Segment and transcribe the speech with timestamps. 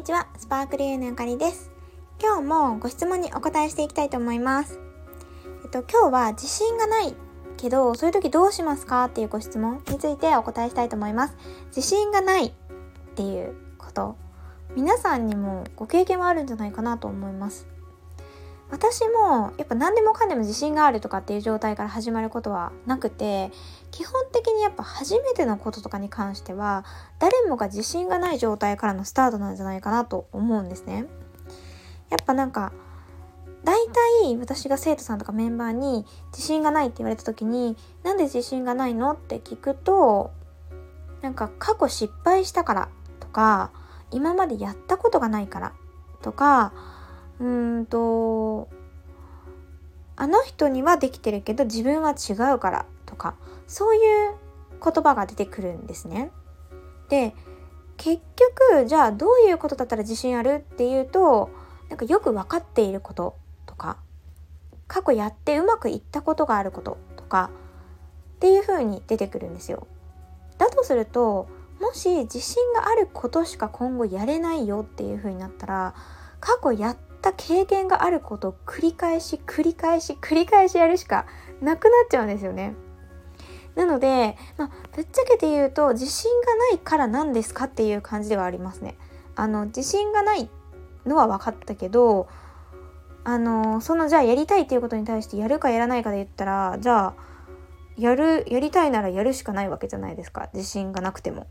[0.00, 1.70] にちは、スパークリーのゆかりです。
[2.22, 4.80] 今日もご質問にお答えしていきたいと思います。
[5.62, 7.14] えっと、今日は自信がない
[7.58, 11.36] けど、そういう時どうしますかっていうご質問についてお答えしたいと思います。
[11.66, 12.52] 自信がないっ
[13.14, 14.16] ていうこと、
[14.74, 17.66] 皆さんにもご経験はあるんじゃないかなと思います。
[18.70, 23.50] 私もやっぱ何でもかんでも自信があるとかっていう状態から始まることはなくて
[23.90, 26.84] 基本的にやっぱ初めてのこととかに関しては
[27.18, 31.06] 誰もが自信がない状態からのスタートなんじゃないかなと思うんですね。
[32.10, 32.72] やっぱなんか
[33.64, 33.76] 大
[34.22, 40.30] 体私が生徒さんとかメンバーに自信がないって言われた時になんで自信がないのって聞くと
[41.20, 43.70] なんか過去失敗したからとか
[44.10, 45.72] 今までやったことがないから
[46.22, 46.72] とか
[47.40, 47.44] う
[47.80, 48.68] んと
[50.16, 54.34] あの人にはできてるけど自分は違うからとかそういう
[54.82, 56.30] 言葉が出てくるんですね。
[57.08, 57.34] で
[57.96, 58.22] 結
[58.70, 61.50] 局じゃあどういうことだったら自信あるっていうと
[61.88, 63.96] なんかよく分かっていることとか
[64.86, 67.50] 過去やってうまくいったことがあることとか
[68.36, 69.86] っていう風に出てくるんですよ。
[70.58, 71.48] だとすると
[71.80, 75.94] もし自信があることしか今後やれないよっていう風になったら
[76.40, 81.26] 過去やっった経験があることを繰り返し繰り返し繰り返しやるしか
[81.60, 82.74] なくなっちゃうんですよね。
[83.76, 88.96] なので、まあ、ぶっちゃけて言うと自信がないから何ですかっていう感じではありますね。
[89.36, 90.50] あの自信がない
[91.06, 92.28] のは分かったけど
[93.22, 97.14] あのそのじゃあやりたいっていうことに対してやるかやらないかで言ったらじゃあ
[97.96, 101.42] やるやりたいならやるしかないわけじゃないですか自信がなくても。
[101.42, 101.46] っ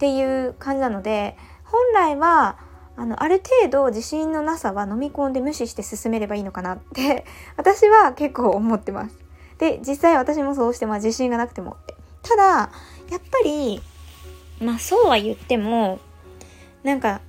[0.00, 2.56] ていう感じなので本来は
[2.96, 7.24] あの、ある程度自信のなさは飲み込んで無視して進めればいいのかなって
[7.56, 9.14] 私は結構思ってます。
[9.58, 11.94] で、実際私もそうして、まあ自信がなくてもって。
[12.22, 12.42] ただ、
[13.10, 13.82] やっぱり、
[14.60, 15.98] まあそうは言っても、
[16.82, 17.20] なんか、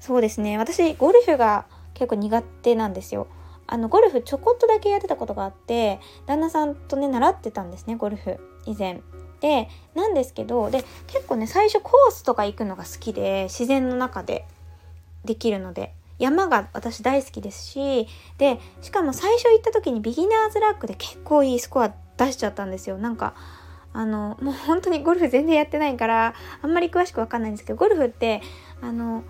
[0.00, 3.26] そうですね、私、ゴルフが結構苦手なんですよ。
[3.66, 9.00] あの、ゴルフちょこっとだけやってたことがあって、旦那さんとね、習ってたんですね、ゴルフ、以前。
[9.40, 14.46] で、なんですけど、で、結構ね、最初コースとか行くのが好きで、自然の中で。
[15.24, 18.06] できるので山が私大好きですし
[18.38, 22.96] でしかも最初行った時にビギナーズラックで結構いいスコア出しちゃったんですよ。
[22.98, 23.34] なんか
[23.92, 28.42] あのもう本当にゴルフ全然やってないからあんまり詳しくわかんないんですけどゴルフって
[28.80, 29.22] あの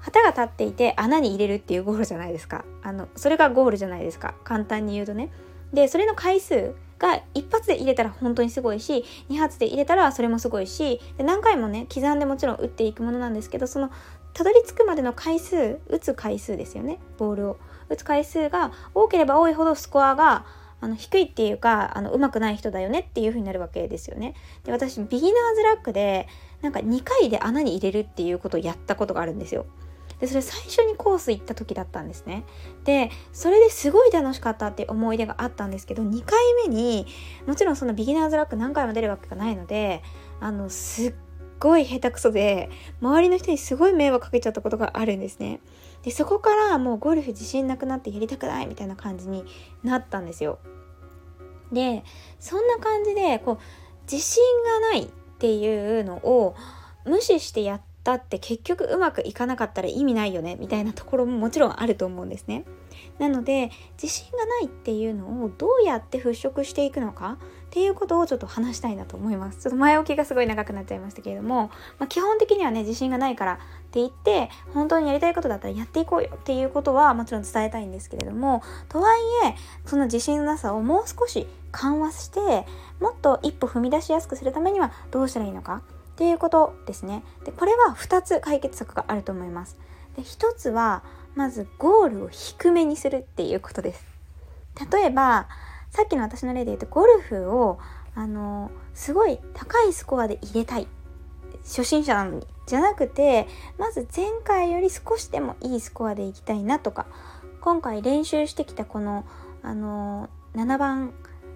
[0.00, 2.64] 旗が立っていて穴に入れるっていうゴールじゃないですか。
[2.82, 4.34] あのそれがゴールじゃないですか。
[4.44, 5.30] 簡単に言うとね。
[5.72, 13.90] でそれの回数が一発で入れたら本当にすごいし2発で入れたらそれもすごいしで何回もね刻んでもちろん打っていくものなんですけどその
[14.38, 17.00] たどり着くまでの回数打つ回数ですよね。
[17.18, 17.56] ボールを。
[17.88, 20.46] 打つ回数が多ければ多いほどスコアが
[20.80, 24.34] あの低いっていうかあの上手くない人だよねっていう風になるわけですよね。
[24.62, 26.28] で私ビギナーズラックで
[26.62, 29.66] なんか2回で穴に入れるっていうことをやったことがあるんですよ。
[30.20, 32.44] でそれ最初にコース行った時だったんですね。
[32.84, 36.38] でそれですごい楽しかったって思い出があったんですけど2回
[36.68, 37.08] 目に
[37.48, 40.04] もちろんそのビギナーズラック何回も出るわけがないので
[40.38, 41.14] あのすっ
[41.58, 42.70] ごい下手くそで
[43.00, 45.60] 周りの人にすごい迷惑かけちゃったことがあるんですね
[46.02, 49.44] でそこからもうゴルフ自信なくなってやりたくないみたいな感じに
[49.82, 50.58] なったんですよ
[51.72, 52.04] で
[52.38, 53.58] そんな感じでこう
[54.10, 54.42] 自信
[54.80, 55.08] がないっ
[55.38, 56.56] ていうのを
[57.04, 62.64] 無視してやったって結局うまくいかなかったら意味ないよねみたいなところももちろんあると思うんですね。
[63.18, 63.70] なので
[64.00, 69.62] 自信がないっていうのをどうやって払拭していくのかっていうことをちょっと話したいなと思います。
[69.62, 73.56] ちょっと前置きがすごい長くなっちゃいましたけれども、まあ、基本的にはね自信がないからっ
[73.90, 79.54] て言って本当にやりたいことだったらやっていこうよっていうことはもちろん伝えたいんですけれどもとはいえ
[79.86, 82.66] その自信のなさをもう少し緩和して
[83.00, 85.82] もっと一歩踏み出しやすくするためにはどうしたらいいのか
[86.18, 87.22] っていうことですね。
[87.44, 89.78] で、これは2つ解決策があると思います。
[90.16, 91.04] で、1つは、
[91.36, 94.04] まずゴールを低めにするっていうことです。
[94.90, 95.46] 例えば、
[95.90, 97.78] さっきの私の例で言うと、ゴルフを、
[98.14, 100.86] あの、すごい高いスコアで入れたい。
[101.64, 102.46] 初心者なのに。
[102.66, 103.46] じゃなくて、
[103.78, 107.06] まず前回より少しでもいいスコアでいきたいなとか、
[107.60, 109.24] 今回練習してきたこの、
[109.62, 111.12] あの、7番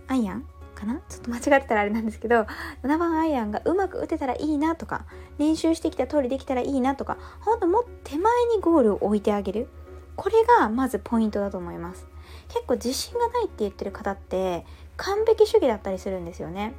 [0.09, 1.01] アイアンかな？
[1.09, 2.47] ちょっと間違ってたらあれなんですけど
[2.83, 5.05] 7番アイアンがうまく打てたらいいなとか。
[5.39, 7.17] 練習してきた通りできたらいいなとか。
[7.41, 9.69] ほんともっと手前にゴールを置いてあげる。
[10.17, 12.07] これがまずポイントだと思います。
[12.49, 14.65] 結構自信がないって言ってる方って
[14.97, 16.75] 完璧主義だったりするんですよね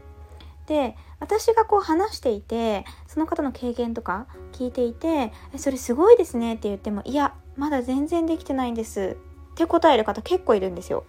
[0.67, 9.17] で私がこう話していてその方の経験とか聞いていて「それすごいですね」って言っても「いやまだ全然できてないんです」
[9.53, 11.03] って答える方結構いるんですよ。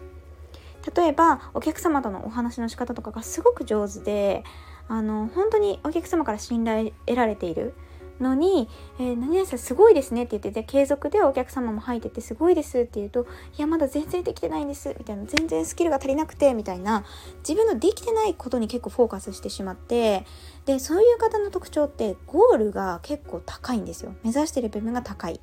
[0.95, 4.45] 例えばお客様とのお話の仕方とかがすごく上手で
[4.87, 7.75] あの本当にお客様から信頼得られている
[8.21, 8.69] のに
[8.99, 13.27] 「えー、何々さんすごいですね」って言ってて継続でお客様も入ってて「すごいです」って言うと
[13.59, 17.05] 「いやまだ全然できてないんです」みたいな「全然スキルが足りなくて」みたいな
[17.47, 20.25] 自分のできてないことに結構フォーカスしてしまって
[20.67, 24.15] でそういう方の特徴ってゴールが結構高いんですよ。
[24.23, 25.41] 目指してる部分が高い。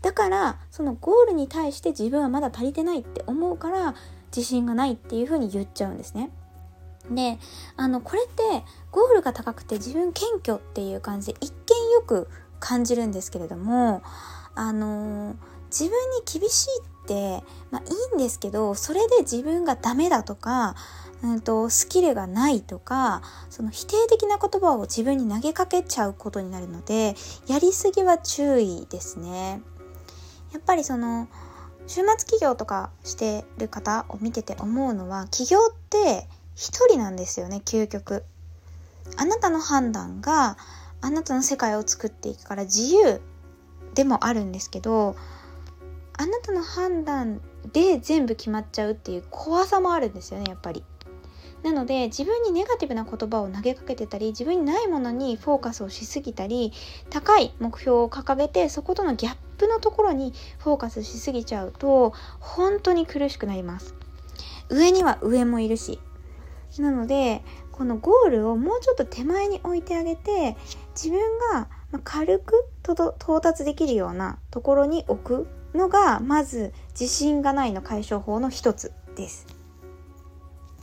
[0.00, 3.94] だからそのゴールに対して自分はまだ足りてないって思うから
[4.34, 6.30] 自信がないっていうふうに言っちゃうんですね。
[7.10, 7.38] で
[7.76, 11.52] あのこれってゴールが高くて自分謙虚っていう感じで一
[11.92, 12.28] よく
[12.60, 14.02] 感じるんですけれども
[14.54, 15.36] あの
[15.70, 16.68] 自分に厳しい
[17.04, 20.76] って、まあ、いいんですけどそれで自分がダメだとか、
[21.22, 27.14] うんと、スキルがないとかその否定的な言葉を自分に投げかけちゃうことになるので
[27.48, 29.62] やりすぎは注意ですね。
[30.52, 31.28] やっぱりその
[31.86, 38.24] 週末企業とかしてる方を見てて思うのは起業って一人なんですよね究極
[39.16, 40.56] あなたの判断が
[41.02, 43.20] あなたの世界を作っていくから自由
[43.94, 45.16] でもあるんですけど
[46.14, 47.40] あなたの判断
[47.72, 50.84] で全部決まっちゃうっていう怖さもあるんですよねやっぱり。
[51.62, 56.72] なので自分にネガティブな言葉を投げかけてたり自分にないものにフォーカスをしすぎたり
[57.08, 63.94] 高い目標を掲げてそことのギャップのところにフォーカスしすぎちゃうと本当に苦しくなります。
[64.70, 66.00] 上には上もいるし
[66.78, 67.44] なので
[67.82, 70.56] このゴールをもうちょっと手前に置いてあげて
[70.94, 71.20] 自分
[71.52, 71.66] が
[72.04, 79.48] 軽く到達できるようなところに置くのがまず自信がないの解消法の一つです。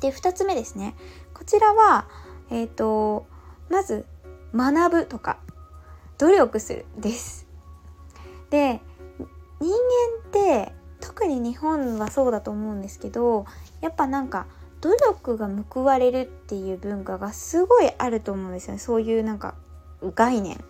[0.01, 0.93] で2つ目ですね
[1.33, 2.05] こちらは
[2.49, 3.25] えっ、ー、と
[3.69, 4.05] まず
[4.53, 5.39] 学ぶとか
[6.17, 7.47] 努力するです。
[8.49, 8.81] で
[9.61, 13.45] 人間って特に日本はそうだと思うんですけど
[13.79, 14.47] やっぱなんか
[14.81, 18.79] 努力が報われるっていう文化がすごいあると思うんですよね。
[18.79, 19.55] そういうなんか
[20.15, 20.63] 概念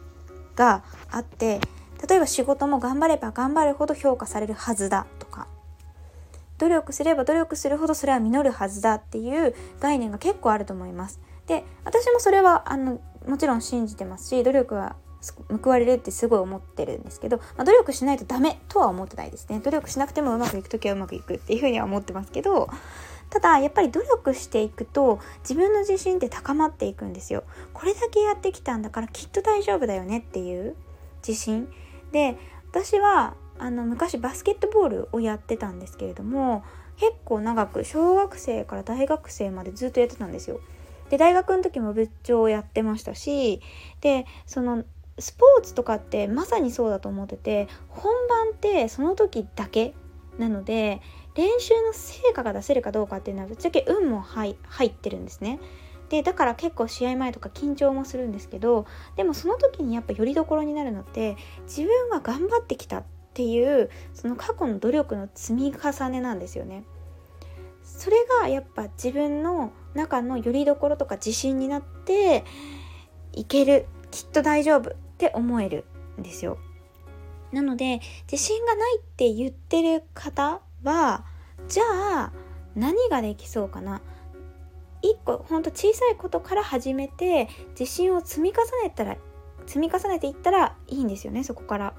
[0.55, 1.61] があって
[2.07, 5.47] 例えば仕事も頑張れば頑張るほど評価されるはずだとか。
[6.57, 11.19] 努力すれば努力するほどそれは実るはずだっていう概念が結構あると思います。
[11.47, 14.95] で私もそれはあのもちろん信じてますし努力は
[15.63, 19.59] 報われるってすごい思ってるんですけど、まあ、努力しないとダメとは思ってないですね。
[19.59, 22.69] 努力しなくてもうまくいく時はうまくいくっていうふうには思ってますけど
[23.29, 27.43] ただやっぱり努力していくと自分の自信って高まっていくんですよ。
[27.73, 30.75] これだけやってきたんだからきっと大丈夫だよねっていう
[31.27, 31.71] 自信。
[32.11, 32.37] で
[32.71, 36.63] 私はあの昔バスケットボールをやってたんですけれども
[36.97, 40.59] 結構長く小学生から大学生までずっとやってたんですよ。
[41.09, 43.61] で大学の時も部長をやってましたし
[44.01, 44.83] でその
[45.17, 49.93] スポーツとかってまさにそうだと思ってて本番ってその時だけ
[50.39, 51.01] なので
[51.35, 54.55] 練習の成果が出せるかどうかっていうのはぶっちゃけ運も入
[54.85, 55.59] ってるんですね。
[56.09, 63.03] でだから結構試合前とか緊張もするんですけどでもその時にやっぱよりどころになるのって自分が頑張ってきたっ
[63.35, 66.83] ていうその過去の努力の積み重ねなんですよね。
[67.83, 72.43] それがやっぱ自分の中のよりどころとか自信になって
[73.33, 75.85] いけるきっと大丈夫って思える
[76.19, 76.57] んですよ。
[77.51, 77.99] なので
[78.31, 81.25] 自信がないって言ってる方は
[81.67, 82.31] じゃあ
[82.75, 84.01] 何ができそうかな？
[85.01, 87.47] 一個ほんと小さいことから始めて
[87.79, 89.17] 自信を積み重ねたら
[89.65, 91.93] 積み重ねていったらいいんですよねそこから。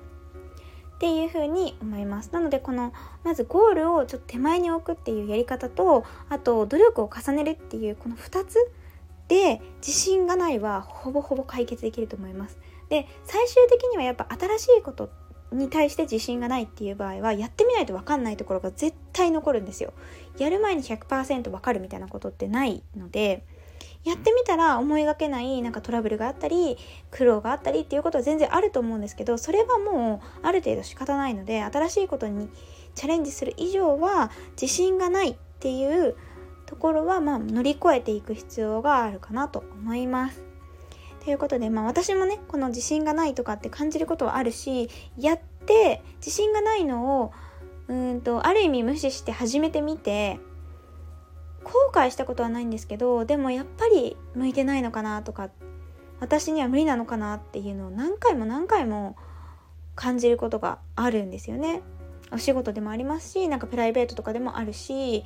[0.97, 2.29] っていうふに思います。
[2.31, 2.93] なのでこの
[3.25, 8.59] まずゴールをちょっと手前に置くっていうやり方とあと努力を重ねるっていうこの2つ
[9.27, 12.59] で自信がないはほぼほぼ解決できると思います。
[12.91, 15.09] で最終的にはやっぱ新しいこと
[15.53, 19.93] に対して自信がないっていう場合はやってみないと分かんないところが絶対残るんですよ。
[20.39, 23.45] やる前に100%分かるみたいなことってないので
[24.05, 26.79] やってみたら思いがけないなんかトラブルがあったり
[27.11, 32.49] 苦労があったりっていうことは全然あると思うんですけどそれはもうある程度仕方ないので新しいことに
[32.95, 34.31] チャレンジする以上は
[34.61, 36.17] 自信がないっていう
[36.65, 40.50] ところはまあ乗り越えていく必要があるかなと思います。
[41.25, 47.33] ということで、まあ、私もねこの自信がないとかって感じることはあるしやって自信がないのを
[47.89, 50.39] うんとある意味無視して始めてみて
[51.65, 55.51] 後悔したことはないんですけどでもやっぱり向いてないのかなとか
[56.21, 59.17] 私には無理なのかなっていうのを何回も何回も
[59.95, 61.83] 感じることがあるんですよね。
[62.33, 65.25] お仕事でもありますしなんかプライベートとかでもあるし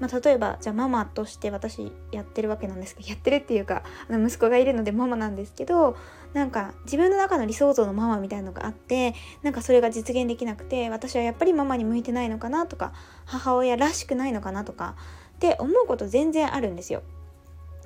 [0.00, 5.96] まあ、例えばじゃあママとして私やってるわけなんですけど やってるっていうかあの息子がいるのでママなんですけど
[6.32, 12.92] なんか自分の中の理想像のママみたいなのがあってなんかそれが実現できなくて私はやっぱりママに向いてないのかなとか
[13.26, 14.96] 母親らしくないのかなとか
[15.36, 17.02] って思うこと全然あるんですよ。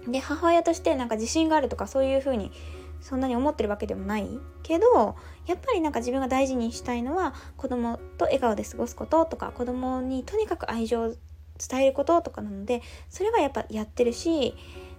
[0.06, 2.52] で母親としてなんか自信があるとかそういう風に
[3.00, 4.28] そんなに思ってるわけでもない
[4.62, 11.14] けどやっぱりなんか自分が大事にしたいのは子供と笑顔で過ごすこととか子供にとにかく愛情
[11.56, 14.54] 伝えることとかなのでそれはやっぱやってるし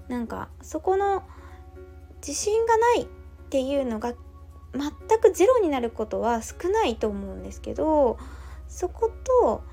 [0.07, 1.23] なんかそこの
[2.25, 3.05] 自信がないっ
[3.49, 4.13] ていうのが
[4.73, 8.17] 全くゼロになることは少ないと思うんですけど
[8.67, 9.11] そこ
[9.41, 9.63] と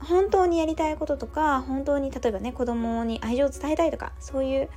[0.00, 4.68] 本当にやりたいこととか本当に例えばね子供に愛情を伝えたいとかそういう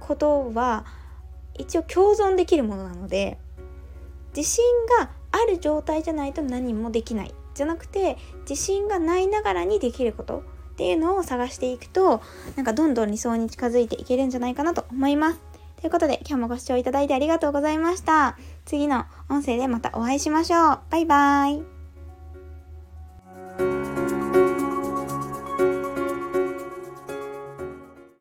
[0.00, 0.84] ことは
[1.54, 3.38] 一応共存できるものなので
[4.36, 4.64] 自信
[4.98, 7.34] がある状態じゃないと何もできない。
[7.54, 8.18] じゃなくて
[8.48, 10.42] 自信がないながらにできること。
[10.74, 12.20] っていうのを探していくと
[12.56, 15.40] なんかどんどん理想に近づいていけるんじゃないかなと思います。
[15.80, 18.36] ということで今日もご視聴いただいてありがとうございました。
[18.64, 20.78] 次の音声でまたお会いしましょう。
[20.90, 21.73] バイバーイ。